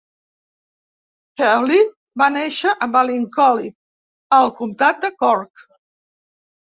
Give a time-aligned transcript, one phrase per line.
[1.41, 1.77] Healy
[2.21, 3.77] va néixer a Ballincollig,
[4.39, 5.67] al comtat de Cork.